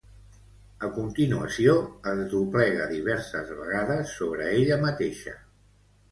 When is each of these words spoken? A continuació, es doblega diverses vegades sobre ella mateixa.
A 0.85 0.87
continuació, 0.93 1.75
es 2.11 2.21
doblega 2.31 2.87
diverses 2.93 3.51
vegades 3.59 4.15
sobre 4.21 4.47
ella 4.63 4.79
mateixa. 4.87 5.35